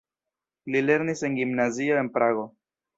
[0.75, 2.53] Li lernis en gimnazio en Prago.